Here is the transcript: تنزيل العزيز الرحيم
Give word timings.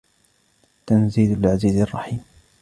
تنزيل 0.87 1.33
العزيز 1.39 1.77
الرحيم 1.81 2.19